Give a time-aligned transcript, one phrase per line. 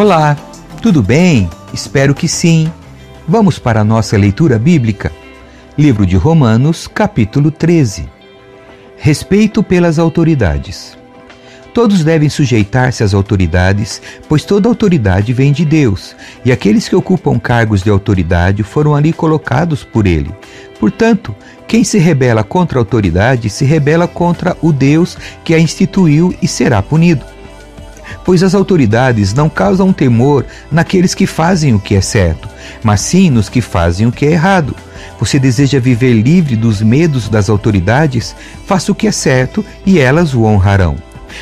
[0.00, 0.36] Olá,
[0.80, 1.50] tudo bem?
[1.74, 2.72] Espero que sim.
[3.26, 5.10] Vamos para a nossa leitura bíblica.
[5.76, 8.08] Livro de Romanos, capítulo 13.
[8.96, 10.96] Respeito pelas autoridades.
[11.74, 17.36] Todos devem sujeitar-se às autoridades, pois toda autoridade vem de Deus, e aqueles que ocupam
[17.36, 20.30] cargos de autoridade foram ali colocados por Ele.
[20.78, 21.34] Portanto,
[21.66, 26.46] quem se rebela contra a autoridade se rebela contra o Deus que a instituiu e
[26.46, 27.37] será punido.
[28.24, 32.48] Pois as autoridades não causam temor naqueles que fazem o que é certo,
[32.82, 34.74] mas sim nos que fazem o que é errado.
[35.18, 38.34] Você deseja viver livre dos medos das autoridades?
[38.66, 40.96] Faça o que é certo e elas o honrarão.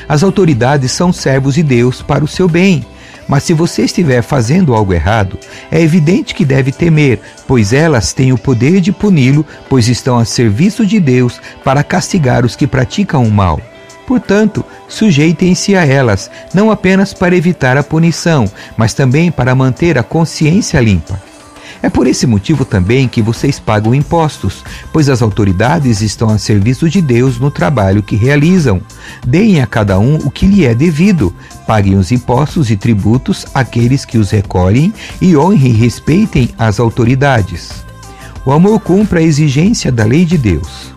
[0.09, 2.85] As autoridades são servos de Deus para o seu bem.
[3.29, 5.39] Mas se você estiver fazendo algo errado,
[5.71, 10.25] é evidente que deve temer, pois elas têm o poder de puni-lo, pois estão a
[10.25, 13.61] serviço de Deus para castigar os que praticam o mal.
[14.07, 20.03] Portanto, sujeitem-se a elas, não apenas para evitar a punição, mas também para manter a
[20.03, 21.21] consciência limpa.
[21.83, 26.89] É por esse motivo também que vocês pagam impostos, pois as autoridades estão a serviço
[26.89, 28.81] de Deus no trabalho que realizam.
[29.27, 31.35] Deem a cada um o que lhe é devido.
[31.67, 37.85] Paguem os impostos e tributos àqueles que os recolhem e honrem e respeitem as autoridades.
[38.45, 40.95] O amor cumpre a exigência da lei de Deus.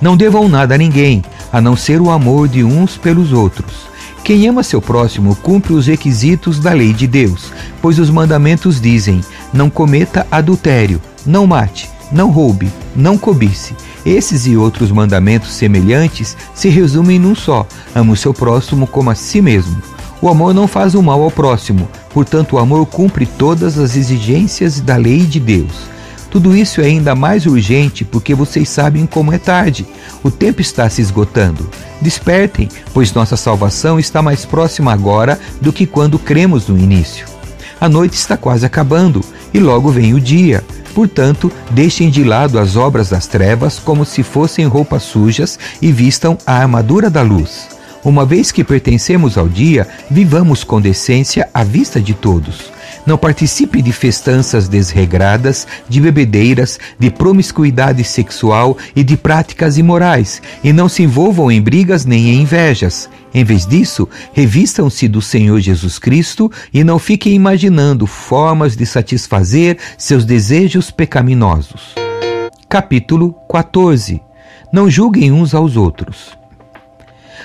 [0.00, 1.24] Não devam nada a ninguém,
[1.56, 3.88] a não ser o amor de uns pelos outros.
[4.22, 9.22] Quem ama seu próximo cumpre os requisitos da lei de Deus, pois os mandamentos dizem:
[9.54, 13.74] não cometa adultério, não mate, não roube, não cobice.
[14.04, 19.14] Esses e outros mandamentos semelhantes se resumem num só: ama o seu próximo como a
[19.14, 19.80] si mesmo.
[20.20, 24.78] O amor não faz o mal ao próximo, portanto, o amor cumpre todas as exigências
[24.78, 25.95] da lei de Deus.
[26.36, 29.86] Tudo isso é ainda mais urgente porque vocês sabem como é tarde.
[30.22, 31.66] O tempo está se esgotando.
[31.98, 37.26] Despertem, pois nossa salvação está mais próxima agora do que quando cremos no início.
[37.80, 39.24] A noite está quase acabando
[39.54, 40.62] e logo vem o dia.
[40.94, 46.36] Portanto, deixem de lado as obras das trevas como se fossem roupas sujas e vistam
[46.46, 47.66] a armadura da luz.
[48.04, 52.70] Uma vez que pertencemos ao dia, vivamos com decência à vista de todos.
[53.06, 60.72] Não participe de festanças desregradas, de bebedeiras, de promiscuidade sexual e de práticas imorais, e
[60.72, 63.08] não se envolvam em brigas nem em invejas.
[63.32, 69.78] Em vez disso, revistam-se do Senhor Jesus Cristo e não fiquem imaginando formas de satisfazer
[69.96, 71.94] seus desejos pecaminosos.
[72.68, 74.20] Capítulo 14
[74.72, 76.36] Não julguem uns aos outros.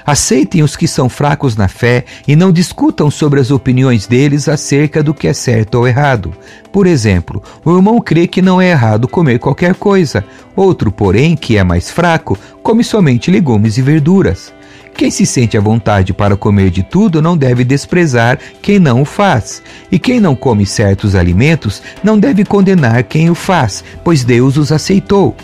[0.05, 5.03] Aceitem os que são fracos na fé e não discutam sobre as opiniões deles acerca
[5.03, 6.33] do que é certo ou errado.
[6.71, 10.23] Por exemplo, o irmão crê que não é errado comer qualquer coisa,
[10.55, 14.53] outro, porém, que é mais fraco, come somente legumes e verduras.
[14.93, 19.05] Quem se sente à vontade para comer de tudo não deve desprezar quem não o
[19.05, 19.63] faz.
[19.91, 24.71] E quem não come certos alimentos não deve condenar quem o faz, pois Deus os
[24.71, 25.35] aceitou.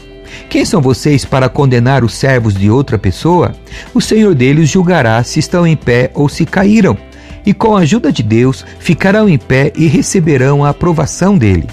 [0.50, 3.54] Quem são vocês para condenar os servos de outra pessoa?
[3.94, 6.98] O Senhor deles julgará se estão em pé ou se caíram,
[7.46, 11.68] e com a ajuda de Deus ficarão em pé e receberão a aprovação dele.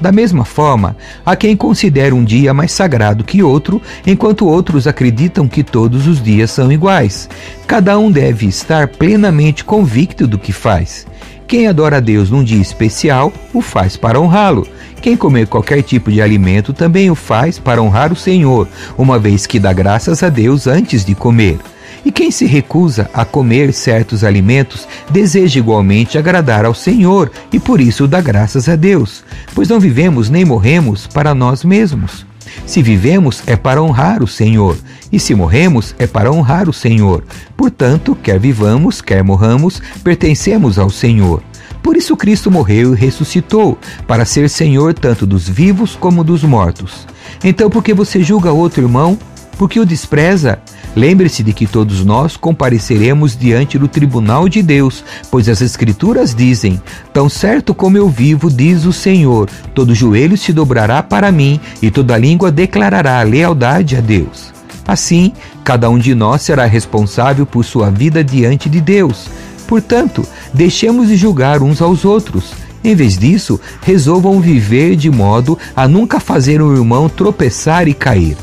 [0.00, 5.48] Da mesma forma, há quem considere um dia mais sagrado que outro, enquanto outros acreditam
[5.48, 7.28] que todos os dias são iguais.
[7.66, 11.06] Cada um deve estar plenamente convicto do que faz.
[11.46, 14.66] Quem adora a Deus num dia especial, o faz para honrá-lo.
[15.00, 18.68] Quem comer qualquer tipo de alimento também o faz para honrar o Senhor,
[18.98, 21.58] uma vez que dá graças a Deus antes de comer.
[22.04, 27.80] E quem se recusa a comer certos alimentos deseja igualmente agradar ao Senhor e por
[27.80, 29.24] isso dá graças a Deus,
[29.54, 32.24] pois não vivemos nem morremos para nós mesmos.
[32.64, 34.76] Se vivemos é para honrar o Senhor,
[35.12, 37.24] e se morremos é para honrar o Senhor.
[37.56, 41.42] Portanto, quer vivamos, quer morramos, pertencemos ao Senhor.
[41.86, 43.78] Por isso Cristo morreu e ressuscitou,
[44.08, 47.06] para ser Senhor tanto dos vivos como dos mortos.
[47.44, 49.16] Então, por que você julga outro irmão?
[49.56, 50.58] Porque o despreza?
[50.96, 56.82] Lembre-se de que todos nós compareceremos diante do tribunal de Deus, pois as Escrituras dizem:
[57.12, 61.88] Tão certo como eu vivo, diz o Senhor, todo joelho se dobrará para mim e
[61.88, 64.52] toda língua declarará a lealdade a Deus.
[64.88, 65.32] Assim,
[65.62, 69.28] cada um de nós será responsável por sua vida diante de Deus.
[69.66, 72.52] Portanto, deixemos de julgar uns aos outros.
[72.84, 78.36] Em vez disso, resolvam viver de modo a nunca fazer um irmão tropeçar e cair.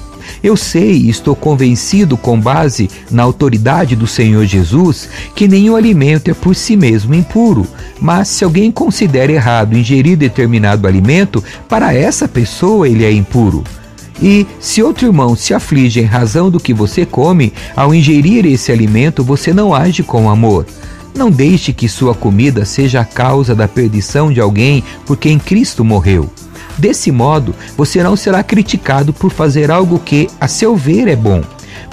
[0.43, 6.29] Eu sei e estou convencido, com base na autoridade do Senhor Jesus, que nenhum alimento
[6.29, 7.65] é por si mesmo impuro.
[7.99, 13.63] Mas se alguém considera errado ingerir determinado alimento, para essa pessoa ele é impuro.
[14.21, 18.71] E se outro irmão se aflige em razão do que você come, ao ingerir esse
[18.71, 20.65] alimento, você não age com amor.
[21.15, 25.83] Não deixe que sua comida seja a causa da perdição de alguém por quem Cristo
[25.83, 26.29] morreu.
[26.77, 31.43] Desse modo, você não será criticado por fazer algo que, a seu ver, é bom.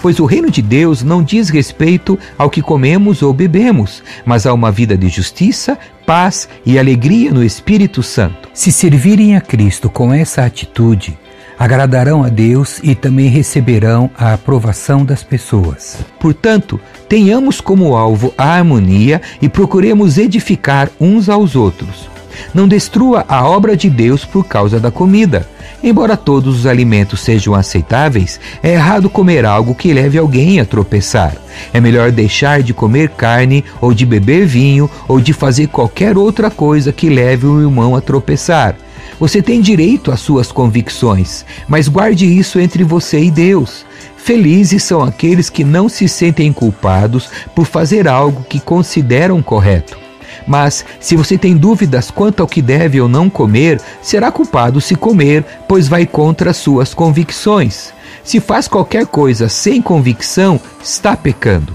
[0.01, 4.55] Pois o reino de Deus não diz respeito ao que comemos ou bebemos, mas a
[4.55, 8.49] uma vida de justiça, paz e alegria no Espírito Santo.
[8.55, 11.19] Se servirem a Cristo com essa atitude,
[11.61, 15.99] agradarão a Deus e também receberão a aprovação das pessoas.
[16.19, 22.09] Portanto, tenhamos como alvo a harmonia e procuremos edificar uns aos outros.
[22.55, 25.47] Não destrua a obra de Deus por causa da comida.
[25.83, 31.35] Embora todos os alimentos sejam aceitáveis, é errado comer algo que leve alguém a tropeçar.
[31.75, 36.51] É melhor deixar de comer carne, ou de beber vinho, ou de fazer qualquer outra
[36.51, 38.77] coisa que leve o irmão a tropeçar.
[39.19, 43.85] Você tem direito às suas convicções, mas guarde isso entre você e Deus.
[44.17, 49.99] Felizes são aqueles que não se sentem culpados por fazer algo que consideram correto.
[50.47, 54.95] Mas, se você tem dúvidas quanto ao que deve ou não comer, será culpado se
[54.95, 57.93] comer, pois vai contra suas convicções.
[58.25, 61.73] Se faz qualquer coisa sem convicção, está pecando.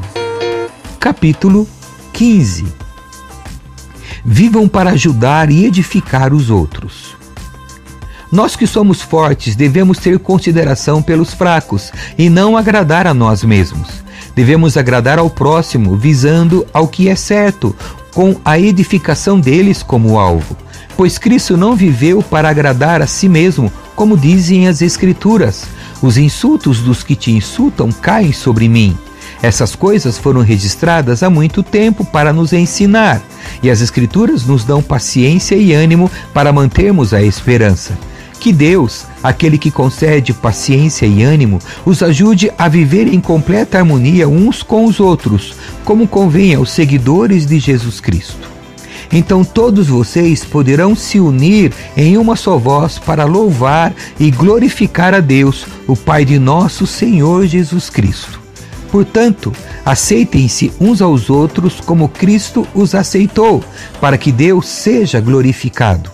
[0.99, 1.67] Capítulo
[2.13, 2.84] 15
[4.27, 7.15] Vivam para ajudar e edificar os outros.
[8.31, 14.03] Nós que somos fortes devemos ter consideração pelos fracos e não agradar a nós mesmos.
[14.35, 17.75] Devemos agradar ao próximo, visando ao que é certo,
[18.15, 20.57] com a edificação deles como alvo.
[20.97, 25.65] Pois Cristo não viveu para agradar a si mesmo, como dizem as Escrituras:
[26.01, 28.97] Os insultos dos que te insultam caem sobre mim.
[29.45, 33.21] Essas coisas foram registradas há muito tempo para nos ensinar,
[33.61, 37.95] e as Escrituras nos dão paciência e ânimo para mantermos a esperança.
[38.39, 44.27] Que Deus, aquele que concede paciência e ânimo, os ajude a viver em completa harmonia
[44.27, 45.53] uns com os outros,
[45.83, 48.49] como convém aos seguidores de Jesus Cristo.
[49.13, 55.19] Então todos vocês poderão se unir em uma só voz para louvar e glorificar a
[55.19, 58.44] Deus, o Pai de nosso Senhor Jesus Cristo.
[58.95, 59.51] Portanto,
[59.83, 63.61] aceitem-se uns aos outros como Cristo os aceitou,
[63.99, 66.09] para que Deus seja glorificado.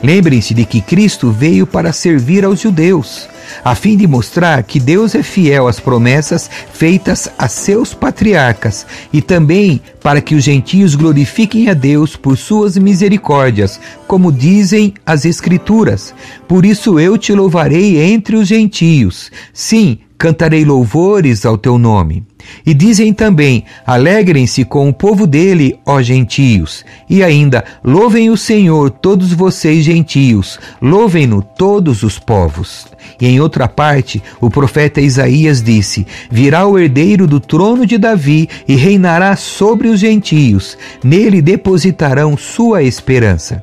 [0.00, 3.28] Lembrem-se de que Cristo veio para servir aos judeus,
[3.64, 9.20] a fim de mostrar que Deus é fiel às promessas feitas a seus patriarcas e
[9.20, 16.14] também para que os gentios glorifiquem a Deus por suas misericórdias, como dizem as Escrituras.
[16.46, 19.32] Por isso eu te louvarei entre os gentios.
[19.50, 22.22] Sim, cantarei louvores ao teu nome.
[22.64, 26.84] E dizem também: Alegrem-se com o povo dele, ó gentios.
[27.08, 32.86] E ainda: Louvem o Senhor, todos vocês gentios, louvem-no todos os povos.
[33.20, 38.48] E em outra parte, o profeta Isaías disse: Virá o herdeiro do trono de Davi
[38.66, 43.60] e reinará sobre os gentios, nele depositarão sua esperança.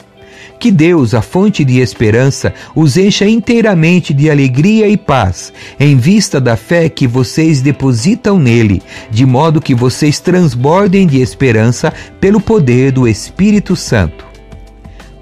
[0.59, 6.39] Que Deus, a fonte de esperança, os encha inteiramente de alegria e paz, em vista
[6.39, 12.91] da fé que vocês depositam nele, de modo que vocês transbordem de esperança pelo poder
[12.91, 14.23] do Espírito Santo.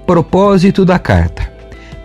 [0.06, 1.50] Propósito da carta.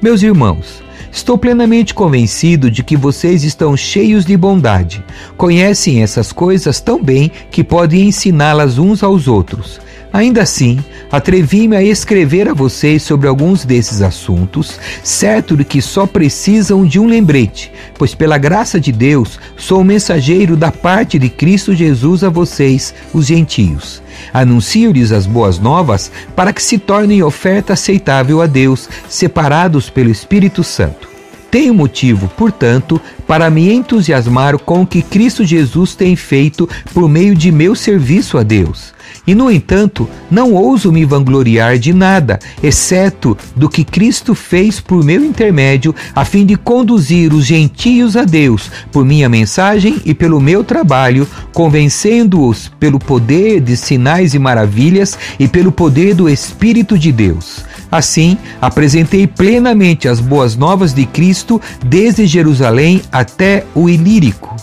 [0.02, 0.85] Meus irmãos,
[1.16, 5.02] Estou plenamente convencido de que vocês estão cheios de bondade,
[5.38, 9.80] conhecem essas coisas tão bem que podem ensiná-las uns aos outros.
[10.16, 10.80] Ainda assim,
[11.12, 17.02] atrevi-me a escrever a vocês sobre alguns desses assuntos, certo de que só precisam de
[17.02, 22.30] um lembrete, pois pela graça de Deus sou mensageiro da parte de Cristo Jesus a
[22.30, 24.02] vocês, os gentios.
[24.34, 30.64] Anuncio-lhes as boas novas para que se tornem oferta aceitável a Deus, separados pelo Espírito
[30.64, 31.15] Santo.
[31.56, 37.34] Tenho motivo, portanto, para me entusiasmar com o que Cristo Jesus tem feito por meio
[37.34, 38.94] de meu serviço a Deus.
[39.26, 45.02] E, no entanto, não ouso me vangloriar de nada, exceto do que Cristo fez por
[45.02, 50.42] meu intermédio, a fim de conduzir os gentios a Deus por minha mensagem e pelo
[50.42, 57.14] meu trabalho, convencendo-os pelo poder de sinais e maravilhas e pelo poder do Espírito de
[57.14, 57.64] Deus.
[57.96, 64.54] Assim, apresentei plenamente as boas novas de Cristo desde Jerusalém até o Ilírico.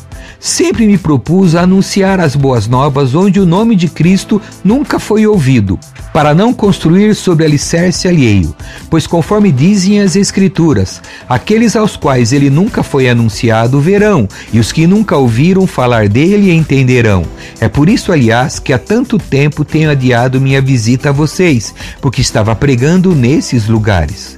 [0.45, 5.79] Sempre me propus anunciar as boas novas onde o nome de Cristo nunca foi ouvido,
[6.13, 8.53] para não construir sobre alicerce alheio,
[8.91, 14.73] pois conforme dizem as Escrituras, aqueles aos quais ele nunca foi anunciado verão, e os
[14.73, 17.25] que nunca ouviram falar dele entenderão.
[17.61, 22.21] É por isso, aliás, que há tanto tempo tenho adiado minha visita a vocês, porque
[22.21, 24.37] estava pregando nesses lugares.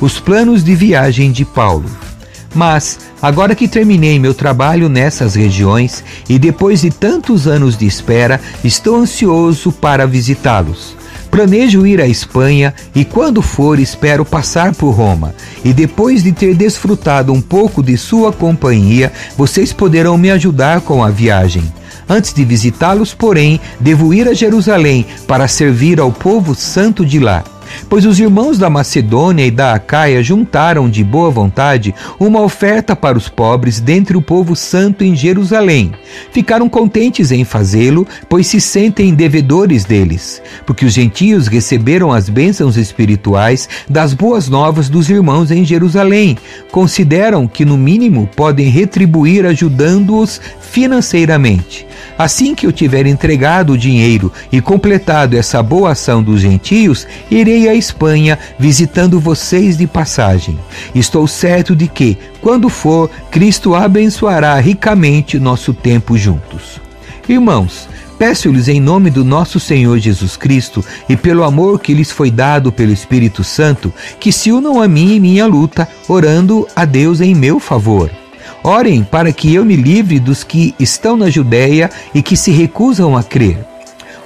[0.00, 1.90] Os planos de viagem de Paulo.
[2.54, 8.40] Mas, agora que terminei meu trabalho nessas regiões e depois de tantos anos de espera,
[8.62, 10.96] estou ansioso para visitá-los.
[11.30, 15.34] Planejo ir à Espanha e, quando for, espero passar por Roma.
[15.64, 21.02] E depois de ter desfrutado um pouco de sua companhia, vocês poderão me ajudar com
[21.02, 21.62] a viagem.
[22.06, 27.42] Antes de visitá-los, porém, devo ir a Jerusalém para servir ao povo santo de lá
[27.88, 33.18] pois os irmãos da Macedônia e da Acaia juntaram de boa vontade uma oferta para
[33.18, 35.92] os pobres dentre o povo santo em Jerusalém.
[36.30, 42.76] Ficaram contentes em fazê-lo, pois se sentem devedores deles, porque os gentios receberam as bênçãos
[42.76, 46.36] espirituais das boas novas dos irmãos em Jerusalém.
[46.70, 51.86] Consideram que, no mínimo, podem retribuir ajudando-os financeiramente.
[52.18, 57.61] Assim que eu tiver entregado o dinheiro e completado essa boa ação dos gentios, irei
[57.68, 60.58] à Espanha visitando vocês de passagem.
[60.94, 66.80] Estou certo de que, quando for, Cristo abençoará ricamente nosso tempo juntos.
[67.28, 67.88] Irmãos,
[68.22, 72.70] Peço-lhes em nome do nosso Senhor Jesus Cristo e pelo amor que lhes foi dado
[72.70, 77.34] pelo Espírito Santo, que se unam a mim em minha luta, orando a Deus em
[77.34, 78.08] meu favor.
[78.62, 83.16] Orem para que eu me livre dos que estão na Judéia e que se recusam
[83.16, 83.71] a crer.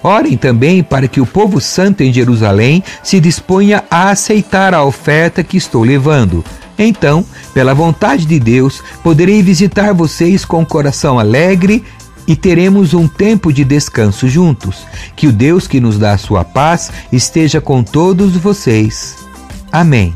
[0.07, 5.43] Orem também para que o povo santo em Jerusalém se disponha a aceitar a oferta
[5.43, 6.45] que estou levando.
[6.79, 11.83] Então, pela vontade de Deus, poderei visitar vocês com o coração alegre
[12.25, 14.87] e teremos um tempo de descanso juntos.
[15.17, 19.17] Que o Deus que nos dá a sua paz esteja com todos vocês.
[19.73, 20.15] Amém.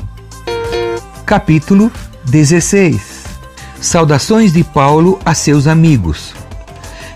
[1.26, 1.90] Capítulo
[2.26, 3.24] 16
[3.80, 6.32] Saudações de Paulo a seus amigos.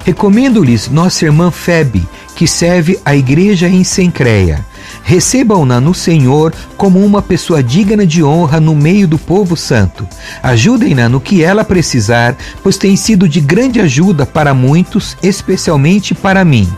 [0.04, 4.64] Recomendo-lhes nossa irmã Febe, que serve a igreja em Sencreia.
[5.02, 10.06] Recebam-na no Senhor como uma pessoa digna de honra no meio do povo santo.
[10.42, 16.44] Ajudem-na no que ela precisar, pois tem sido de grande ajuda para muitos, especialmente para
[16.44, 16.68] mim.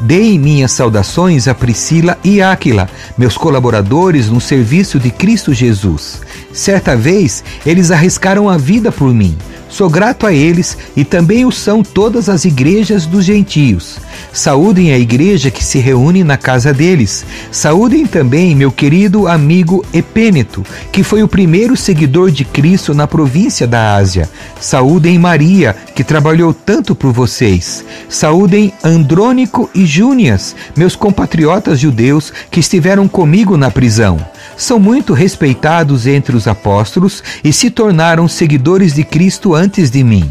[0.00, 6.20] Deem minhas saudações a Priscila e Áquila, meus colaboradores no serviço de Cristo Jesus.
[6.56, 9.36] Certa vez, eles arriscaram a vida por mim.
[9.68, 13.98] Sou grato a eles e também o são todas as igrejas dos gentios.
[14.32, 17.26] Saúdem a igreja que se reúne na casa deles.
[17.52, 23.66] Saúdem também meu querido amigo Epêneto, que foi o primeiro seguidor de Cristo na província
[23.66, 24.26] da Ásia.
[24.58, 27.84] Saúdem Maria, que trabalhou tanto por vocês.
[28.08, 34.18] Saúdem Andrônico e Júnias, meus compatriotas judeus que estiveram comigo na prisão
[34.56, 40.30] são muito respeitados entre os apóstolos e se tornaram seguidores de Cristo antes de mim.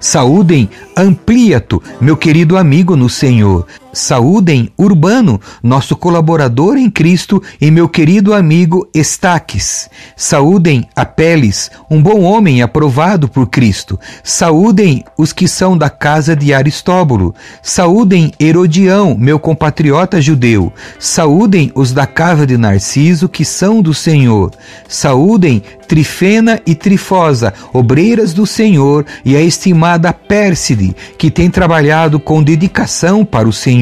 [0.00, 3.66] Saúdem Ampliato, meu querido amigo no Senhor.
[3.92, 9.88] Saúdem Urbano, nosso colaborador em Cristo, e meu querido amigo Estaques.
[10.16, 13.98] Saúdem Apeles, um bom homem aprovado por Cristo.
[14.22, 17.34] Saúdem os que são da casa de Aristóbulo.
[17.62, 20.72] Saúdem Herodião, meu compatriota judeu.
[20.98, 24.52] Saúdem os da casa de Narciso, que são do Senhor.
[24.88, 32.42] Saúdem Trifena e Trifosa, obreiras do Senhor, e a estimada Pérside, que tem trabalhado com
[32.42, 33.77] dedicação para o Senhor.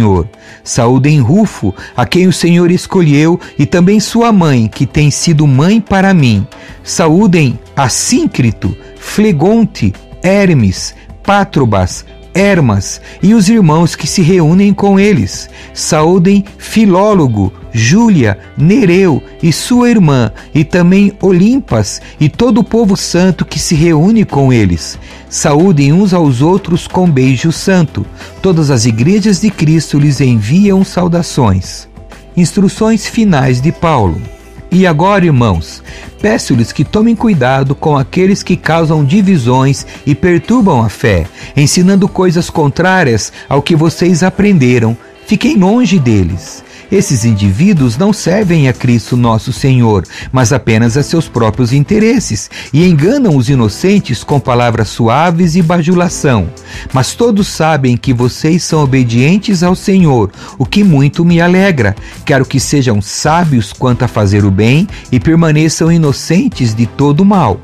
[0.65, 5.81] Saúdem Rufo, a quem o Senhor escolheu, e também sua mãe, que tem sido mãe
[5.81, 6.47] para mim.
[6.83, 12.05] Saúdem Assíncrito, Flegonte, Hermes, Patrobas,
[12.37, 15.49] Hermas e os irmãos que se reúnem com eles.
[15.73, 23.45] Saúdem Filólogo, Júlia, Nereu e sua irmã, e também Olimpas e todo o povo santo
[23.45, 24.99] que se reúne com eles.
[25.31, 28.05] Saúdem uns aos outros com beijo santo.
[28.43, 31.89] Todas as igrejas de Cristo lhes enviam saudações.
[32.37, 34.21] Instruções finais de Paulo.
[34.71, 35.83] E agora, irmãos,
[36.21, 42.51] peço-lhes que tomem cuidado com aqueles que causam divisões e perturbam a fé, ensinando coisas
[42.51, 44.97] contrárias ao que vocês aprenderam.
[45.27, 46.66] Fiquem longe deles.
[46.91, 52.87] Esses indivíduos não servem a Cristo nosso Senhor, mas apenas a seus próprios interesses e
[52.87, 56.49] enganam os inocentes com palavras suaves e bajulação.
[56.93, 61.95] Mas todos sabem que vocês são obedientes ao Senhor, o que muito me alegra.
[62.25, 67.61] Quero que sejam sábios quanto a fazer o bem e permaneçam inocentes de todo mal.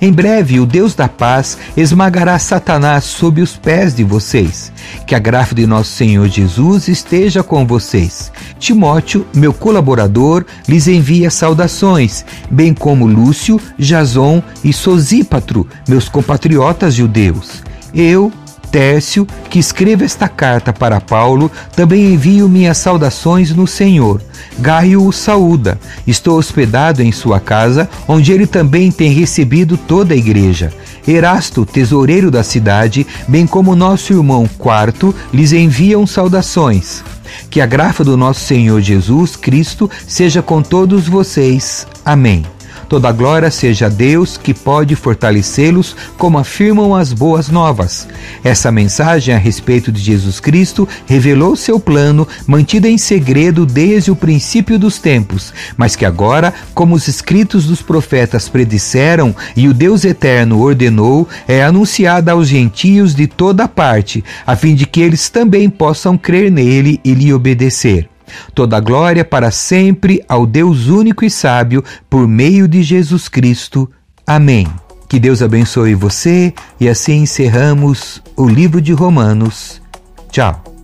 [0.00, 4.72] Em breve, o Deus da paz esmagará Satanás sob os pés de vocês.
[5.06, 8.32] Que a graça de nosso Senhor Jesus esteja com vocês.
[8.58, 17.62] Timóteo, meu colaborador, lhes envia saudações, bem como Lúcio, Jason e Sosípatro, meus compatriotas judeus.
[17.94, 18.32] Eu,
[18.70, 24.20] Tércio, que escreva esta carta para Paulo, também envio minhas saudações no Senhor.
[24.58, 25.78] Gaio o saúda.
[26.06, 30.72] Estou hospedado em sua casa, onde ele também tem recebido toda a igreja.
[31.06, 37.04] Erasto, tesoureiro da cidade, bem como nosso irmão Quarto, lhes enviam saudações.
[37.50, 41.86] Que a graça do nosso Senhor Jesus Cristo seja com todos vocês.
[42.04, 42.44] Amém.
[42.88, 48.06] Toda glória seja a Deus que pode fortalecê-los, como afirmam as boas novas.
[48.44, 54.16] Essa mensagem a respeito de Jesus Cristo revelou seu plano, mantido em segredo desde o
[54.16, 60.04] princípio dos tempos, mas que agora, como os escritos dos profetas predisseram e o Deus
[60.04, 65.68] eterno ordenou, é anunciada aos gentios de toda parte, a fim de que eles também
[65.68, 68.08] possam crer nele e lhe obedecer.
[68.54, 73.90] Toda glória para sempre ao Deus único e sábio, por meio de Jesus Cristo.
[74.26, 74.66] Amém.
[75.08, 79.80] Que Deus abençoe você e assim encerramos o livro de Romanos.
[80.30, 80.75] Tchau.